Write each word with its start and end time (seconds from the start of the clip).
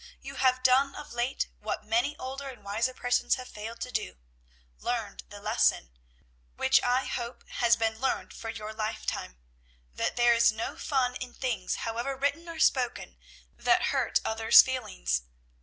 You 0.19 0.37
have 0.37 0.63
done 0.63 0.95
of 0.95 1.13
late 1.13 1.45
what 1.59 1.85
many 1.85 2.17
older 2.17 2.49
and 2.49 2.63
wiser 2.63 2.91
persons 2.91 3.35
have 3.35 3.47
failed 3.47 3.79
to 3.81 3.91
do, 3.91 4.17
learned 4.79 5.25
the 5.29 5.39
lesson, 5.39 5.91
which 6.55 6.81
I 6.81 7.05
hope 7.05 7.47
has 7.49 7.75
been 7.75 7.99
learned 7.99 8.33
for 8.33 8.49
your 8.49 8.73
lifetime, 8.73 9.37
that 9.93 10.15
there 10.15 10.33
is 10.33 10.51
no 10.51 10.75
fun 10.75 11.13
in 11.17 11.35
things, 11.35 11.75
however 11.85 12.15
written 12.17 12.49
or 12.49 12.57
spoken, 12.57 13.15
that 13.57 13.89
hurt 13.93 14.19
other's 14.25 14.63
feelings. 14.63 15.21